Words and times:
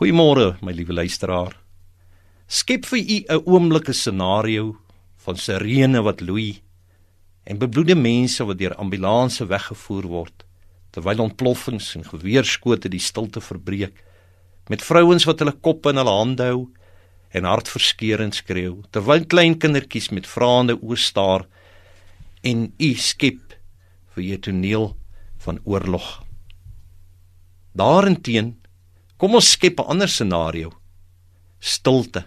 Goeiemôre, 0.00 0.54
my 0.64 0.72
liewe 0.72 0.94
luisteraar. 0.96 1.58
Skep 2.48 2.86
vir 2.88 2.98
u 2.98 3.16
'n 3.28 3.42
oomblikke 3.44 3.92
scenario 3.92 4.78
van 5.24 5.36
sirene 5.36 6.00
wat 6.00 6.22
loei 6.22 6.62
en 7.44 7.58
bebloede 7.58 7.94
mense 7.94 8.44
wat 8.44 8.58
deur 8.58 8.74
ambulanse 8.80 9.44
weggevoer 9.44 10.06
word 10.08 10.44
terwyl 10.90 11.20
ontploffings 11.20 11.96
en 11.96 12.04
geweerskote 12.04 12.88
die 12.88 12.98
stilte 13.08 13.40
verbreek 13.40 14.02
met 14.70 14.82
vrouens 14.82 15.26
wat 15.28 15.38
hulle 15.38 15.60
kop 15.60 15.86
in 15.86 15.96
hulle 15.96 16.16
hande 16.16 16.44
hou 16.48 16.70
en 17.36 17.44
hartverskeurende 17.44 18.36
skreeu 18.36 18.80
terwyl 18.90 19.26
klein 19.26 19.58
kindertjies 19.58 20.08
met 20.16 20.26
vraende 20.26 20.78
oë 20.80 20.96
staar 20.96 21.44
en 22.42 22.72
u 22.78 22.94
skep 22.94 23.52
vir 24.14 24.24
u 24.24 24.38
toneel 24.38 24.96
van 25.44 25.60
oorlog. 25.64 26.24
Daarenteen 27.76 28.59
Kom 29.20 29.34
ons 29.36 29.50
skep 29.52 29.80
'n 29.80 29.90
ander 29.92 30.08
scenario. 30.08 30.70
Stilte. 31.58 32.24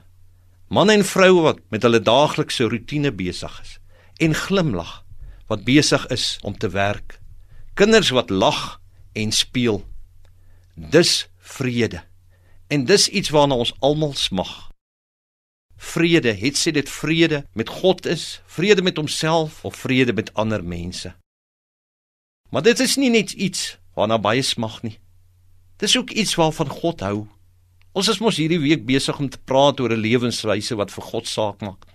Man 0.69 0.89
en 0.89 1.05
vrou 1.05 1.41
wat 1.41 1.59
met 1.69 1.81
hulle 1.81 2.01
daaglikse 2.01 2.63
rotine 2.69 3.11
besig 3.11 3.61
is 3.61 3.79
en 4.17 4.33
glimlag 4.33 5.03
wat 5.47 5.63
besig 5.65 6.07
is 6.07 6.37
om 6.41 6.57
te 6.57 6.69
werk. 6.69 7.19
Kinders 7.73 8.09
wat 8.09 8.29
lag 8.29 8.79
en 9.13 9.31
speel. 9.31 9.81
Dis 10.75 11.29
vrede. 11.37 12.03
En 12.67 12.85
dis 12.85 13.07
iets 13.07 13.29
waarna 13.29 13.55
ons 13.55 13.73
almal 13.79 14.13
smag. 14.13 14.71
Vrede, 15.75 16.33
het 16.33 16.57
sê 16.57 16.71
dit 16.71 16.89
vrede 16.89 17.45
met 17.53 17.69
God 17.69 18.05
is, 18.05 18.41
vrede 18.45 18.81
met 18.81 18.97
homself 18.97 19.65
of 19.65 19.75
vrede 19.75 20.13
met 20.13 20.33
ander 20.33 20.63
mense. 20.63 21.15
Maar 22.49 22.61
dit 22.61 22.79
is 22.79 22.95
nie 22.95 23.09
net 23.09 23.31
iets 23.31 23.77
waarna 23.93 24.17
baie 24.17 24.41
smag 24.41 24.81
nie. 24.81 25.02
Dis 25.77 25.97
ook 25.97 26.11
iets 26.11 26.35
waarvan 26.35 26.69
God 26.69 26.99
hou. 27.01 27.17
Ons 27.93 28.09
is 28.09 28.19
mos 28.21 28.37
hierdie 28.37 28.61
week 28.61 28.85
besig 28.85 29.19
om 29.19 29.29
te 29.29 29.37
praat 29.37 29.79
oor 29.79 29.93
'n 29.93 30.01
lewenswyse 30.01 30.75
wat 30.75 30.91
vir 30.91 31.03
God 31.03 31.27
saak 31.27 31.61
maak. 31.61 31.85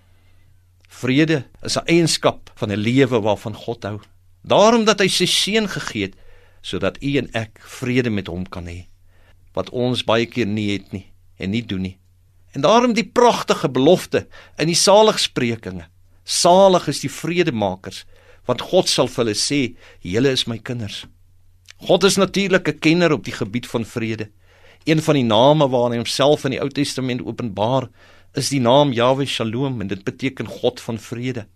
Vrede 0.89 1.45
is 1.63 1.77
'n 1.77 1.87
eienskap 1.87 2.51
van 2.55 2.71
'n 2.73 2.79
lewe 2.79 3.21
waarvan 3.21 3.55
God 3.55 3.83
hou. 3.83 4.01
Daarom 4.43 4.85
dat 4.85 5.01
hy 5.01 5.09
sy 5.09 5.27
seun 5.27 5.69
gegee 5.69 6.03
het 6.03 6.15
sodat 6.63 7.03
u 7.03 7.17
en 7.17 7.31
ek 7.35 7.61
vrede 7.61 8.11
met 8.11 8.27
hom 8.27 8.47
kan 8.47 8.67
hê 8.67 8.87
wat 9.55 9.71
ons 9.71 10.05
baie 10.05 10.27
keer 10.27 10.47
nie 10.47 10.73
het 10.73 10.93
nie 10.93 11.07
en 11.39 11.51
nie 11.51 11.63
doen 11.63 11.83
nie. 11.83 11.99
En 12.55 12.61
daarom 12.61 12.95
die 12.95 13.07
pragtige 13.07 13.69
belofte 13.69 14.27
in 14.59 14.67
die 14.67 14.79
saligsprekinge. 14.79 15.87
Salig 16.25 16.89
is 16.89 17.01
die 17.01 17.11
vredemakers 17.11 18.05
want 18.49 18.61
God 18.61 18.89
sal 18.89 19.09
vir 19.09 19.25
hulle 19.25 19.35
sê, 19.35 19.77
"Julle 20.01 20.31
is 20.31 20.47
my 20.47 20.59
kinders." 20.59 21.07
God 21.79 22.05
is 22.05 22.17
natuurlik 22.17 22.69
'n 22.69 22.79
kenner 22.79 23.13
op 23.13 23.25
die 23.25 23.33
gebied 23.33 23.67
van 23.67 23.85
vrede. 23.85 24.31
Een 24.85 25.03
van 25.03 25.15
die 25.15 25.25
name 25.25 25.69
waarna 25.69 25.95
hy 25.95 26.03
homself 26.03 26.45
in 26.45 26.51
die 26.51 26.61
Ou 26.61 26.69
Testament 26.69 27.23
openbaar, 27.23 27.89
is 28.35 28.49
die 28.49 28.61
naam 28.61 28.93
Jahwe 28.93 29.27
Shalom 29.27 29.81
en 29.81 29.87
dit 29.87 30.05
beteken 30.05 30.47
God 30.47 30.81
van 30.81 30.99
vrede. 30.99 31.47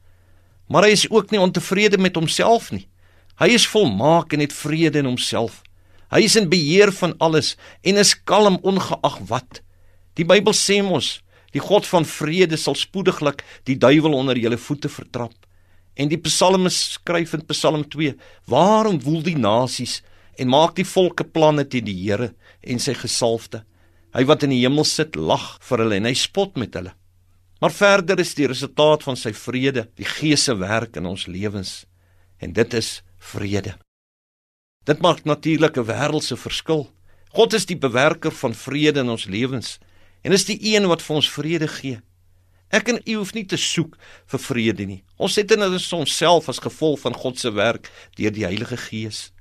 Maar 0.69 0.83
hy 0.83 0.91
is 0.91 1.11
ook 1.11 1.31
nie 1.31 1.41
ontevrede 1.41 1.99
met 1.99 2.15
homself 2.15 2.71
nie. 2.71 2.89
Hy 3.39 3.49
is 3.49 3.67
volmaak 3.67 4.33
en 4.33 4.41
het 4.41 4.53
vrede 4.53 4.99
in 4.99 5.05
homself. 5.05 5.63
Hy 6.11 6.21
is 6.21 6.37
in 6.37 6.49
beheer 6.49 6.93
van 6.93 7.15
alles 7.19 7.57
en 7.83 7.97
is 7.97 8.15
kalm 8.25 8.59
ongeag 8.63 9.19
wat. 9.29 9.63
Die 10.15 10.25
Bybel 10.25 10.53
sê 10.53 10.83
mos, 10.83 11.23
die 11.53 11.61
God 11.61 11.87
van 11.87 12.05
vrede 12.05 12.57
sal 12.57 12.75
spoediglik 12.75 13.45
die 13.65 13.77
duiwel 13.77 14.13
onder 14.13 14.39
julle 14.39 14.59
voete 14.59 14.89
vertrap. 14.89 15.35
En 15.95 16.09
die 16.09 16.21
psalmis 16.21 16.93
skryf 16.93 17.35
in 17.35 17.47
Psalm 17.47 17.89
2: 17.89 18.15
Waarom 18.47 19.01
woel 19.01 19.23
die 19.23 19.37
nasies 19.37 20.01
en 20.37 20.49
maak 20.49 20.77
die 20.77 20.87
volke 20.89 21.25
planne 21.25 21.65
teen 21.69 21.85
die 21.85 21.97
Here 21.97 22.33
en 22.63 22.81
sy 22.81 22.95
gesalfde. 22.95 23.65
Hy 24.13 24.25
wat 24.29 24.45
in 24.45 24.53
die 24.53 24.63
hemel 24.63 24.85
sit, 24.85 25.17
lag 25.17 25.57
vir 25.65 25.85
hulle 25.85 25.97
en 26.01 26.09
hy 26.09 26.15
spot 26.19 26.59
met 26.61 26.75
hulle. 26.77 26.93
Maar 27.63 27.73
verder 27.73 28.21
is 28.21 28.35
die 28.35 28.49
resultaat 28.51 29.05
van 29.07 29.17
sy 29.17 29.31
vrede, 29.37 29.87
die 29.97 30.09
Gees 30.09 30.49
se 30.49 30.57
werk 30.59 30.97
in 30.99 31.07
ons 31.07 31.29
lewens 31.31 31.85
en 32.43 32.53
dit 32.53 32.75
is 32.75 33.03
vrede. 33.23 33.77
Dit 34.85 34.99
maak 34.99 35.25
natuurlik 35.25 35.79
'n 35.79 35.87
wêreldse 35.87 36.37
verskil. 36.37 36.91
God 37.33 37.55
is 37.55 37.67
die 37.67 37.79
bewerker 37.79 38.33
van 38.33 38.55
vrede 38.55 39.01
in 39.01 39.09
ons 39.09 39.27
lewens 39.27 39.79
en 40.23 40.33
is 40.33 40.45
die 40.45 40.59
een 40.75 40.89
wat 40.89 41.03
vir 41.03 41.17
ons 41.17 41.31
vrede 41.31 41.69
gee. 41.69 42.01
Ek 42.73 42.89
en 42.89 43.01
u 43.05 43.15
hoef 43.15 43.35
nie 43.35 43.45
te 43.45 43.57
soek 43.57 43.97
vir 44.27 44.41
vrede 44.41 44.87
nie. 44.87 45.03
Ons 45.17 45.37
het 45.37 45.49
dit 45.49 45.59
in 45.59 45.99
onsself 45.99 46.49
as 46.49 46.59
gevolg 46.59 47.01
van 47.01 47.15
God 47.15 47.39
se 47.39 47.51
werk 47.53 47.91
deur 48.17 48.33
die 48.33 48.45
Heilige 48.45 48.77
Gees. 48.77 49.33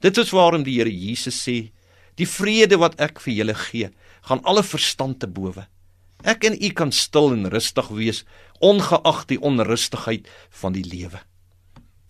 Dit 0.00 0.18
is 0.18 0.30
waarom 0.30 0.62
die 0.62 0.76
Here 0.78 0.90
Jesus 0.90 1.40
sê: 1.42 1.72
"Die 2.14 2.26
vrede 2.26 2.78
wat 2.78 2.98
ek 3.00 3.20
vir 3.20 3.34
julle 3.34 3.54
gee, 3.54 3.90
gaan 4.22 4.44
alle 4.44 4.62
verstand 4.62 5.20
te 5.20 5.26
bowe. 5.26 5.66
Ek 6.24 6.44
en 6.44 6.54
u 6.54 6.68
kan 6.70 6.92
stil 6.92 7.32
en 7.32 7.50
rustig 7.50 7.88
wees 7.88 8.24
ongeag 8.60 9.26
die 9.26 9.40
onrustigheid 9.40 10.28
van 10.50 10.72
die 10.72 10.84
lewe." 10.84 11.18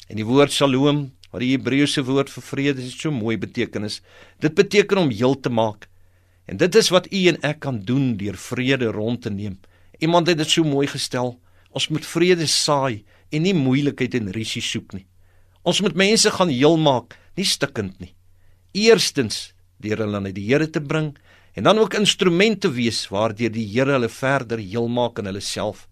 En 0.08 0.16
die 0.16 0.24
woord 0.24 0.52
Shalom, 0.52 1.12
wat 1.32 1.40
die 1.40 1.52
Hebreëse 1.56 2.04
woord 2.04 2.30
vir 2.30 2.42
vrede 2.42 2.82
is, 2.82 2.96
so 2.96 3.10
mooi 3.10 3.36
betekenis. 3.36 4.00
Dit 4.40 4.54
beteken 4.54 4.98
om 4.98 5.10
heel 5.10 5.40
te 5.40 5.50
maak. 5.50 5.88
En 6.46 6.56
dit 6.56 6.74
is 6.74 6.88
wat 6.88 7.12
u 7.12 7.26
en 7.28 7.40
ek 7.44 7.60
kan 7.60 7.80
doen 7.84 8.16
deur 8.16 8.36
vrede 8.36 8.88
rond 8.92 9.22
te 9.22 9.30
neem. 9.30 9.58
Iemand 10.00 10.26
het 10.26 10.38
dit 10.38 10.48
so 10.48 10.64
mooi 10.64 10.86
gestel: 10.86 11.38
Ons 11.72 11.88
moet 11.88 12.06
vrede 12.06 12.46
saai 12.46 13.04
en 13.30 13.42
nie 13.42 13.54
moeilikheid 13.54 14.14
en 14.14 14.32
risie 14.32 14.62
soek 14.62 14.92
nie. 14.92 15.06
Ons 15.62 15.80
moet 15.84 15.96
mense 15.96 16.30
gaan 16.30 16.48
heel 16.48 16.76
maak 16.80 17.16
nie 17.38 17.46
stikkend 17.46 18.00
nie. 18.02 18.14
Eerstens 18.76 19.52
deur 19.82 20.02
hulle 20.02 20.20
na 20.20 20.32
die 20.34 20.46
Here 20.48 20.66
te 20.70 20.82
bring 20.82 21.14
en 21.54 21.66
dan 21.66 21.78
ook 21.78 21.94
instrumente 21.98 22.70
wees 22.74 23.06
waardeur 23.10 23.52
die 23.54 23.66
Here 23.66 23.96
hulle 23.96 24.10
verder 24.10 24.60
heel 24.62 24.88
maak 24.88 25.18
in 25.18 25.30
hulle 25.30 25.42
self. 25.42 25.86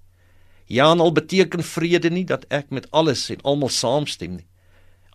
Ja, 0.67 0.91
en 0.91 1.01
al 1.01 1.13
beteken 1.15 1.63
vrede 1.63 2.11
nie 2.11 2.25
dat 2.27 2.47
ek 2.51 2.73
met 2.75 2.89
alles 2.91 3.29
en 3.31 3.43
almal 3.47 3.71
saamstem 3.71 4.41
nie. 4.41 4.47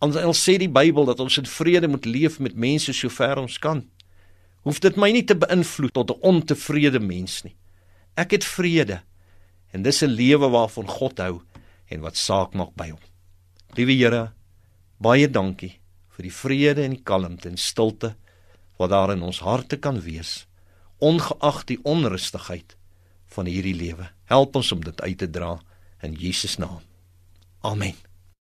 Anders 0.01 0.23
al 0.25 0.37
sê 0.37 0.55
die 0.57 0.71
Bybel 0.71 1.05
dat 1.05 1.19
ons 1.19 1.37
in 1.37 1.49
vrede 1.49 1.89
moet 1.91 2.07
leef 2.07 2.39
met 2.39 2.55
mense 2.55 2.93
sover 2.95 3.37
ons 3.43 3.59
kan. 3.59 3.83
Hoef 4.63 4.79
dit 4.79 4.95
my 4.97 5.11
nie 5.11 5.25
te 5.27 5.35
beïnvloed 5.35 5.93
tot 5.93 6.11
'n 6.11 6.21
ontevrede 6.21 6.99
mens 6.99 7.43
nie. 7.43 7.55
Ek 8.15 8.31
het 8.31 8.43
vrede 8.43 9.01
en 9.73 9.83
dis 9.83 10.01
'n 10.03 10.15
lewe 10.15 10.49
waarvan 10.49 10.87
God 10.87 11.17
hou 11.19 11.41
en 11.89 12.01
wat 12.01 12.15
saak 12.15 12.53
maak 12.53 12.75
by 12.75 12.89
hom. 12.89 13.03
Liewe 13.75 13.93
Here, 13.93 14.31
baie 14.99 15.27
dankie 15.27 15.80
vir 16.15 16.27
die 16.27 16.35
vrede 16.35 16.85
en 16.85 16.95
die 16.97 17.03
kalmte 17.03 17.49
en 17.49 17.57
stilte 17.57 18.15
wat 18.79 18.93
daar 18.93 19.13
in 19.15 19.23
ons 19.25 19.41
harte 19.45 19.77
kan 19.77 20.01
wees 20.05 20.45
ongeag 21.01 21.63
die 21.65 21.79
onrustigheid 21.81 22.75
van 23.33 23.49
hierdie 23.49 23.73
lewe. 23.73 24.11
Help 24.29 24.55
ons 24.59 24.71
om 24.75 24.83
dit 24.85 25.01
uit 25.01 25.17
te 25.17 25.29
dra 25.29 25.55
in 26.05 26.13
Jesus 26.13 26.59
naam. 26.61 26.85
Amen 27.65 28.10